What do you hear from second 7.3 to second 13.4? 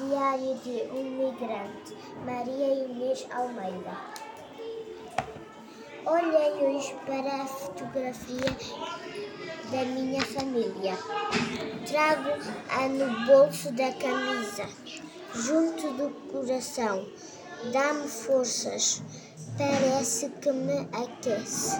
a fotografia da minha família. Trago-a no